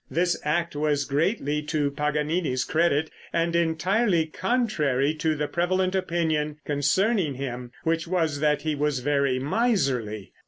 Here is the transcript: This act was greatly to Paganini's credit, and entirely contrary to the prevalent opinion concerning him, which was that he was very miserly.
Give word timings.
This 0.09 0.35
act 0.43 0.75
was 0.75 1.05
greatly 1.05 1.61
to 1.61 1.91
Paganini's 1.91 2.63
credit, 2.63 3.11
and 3.31 3.55
entirely 3.55 4.25
contrary 4.25 5.13
to 5.13 5.35
the 5.35 5.47
prevalent 5.47 5.93
opinion 5.93 6.57
concerning 6.65 7.35
him, 7.35 7.71
which 7.83 8.07
was 8.07 8.39
that 8.39 8.63
he 8.63 8.73
was 8.73 8.97
very 9.01 9.37
miserly. 9.37 10.33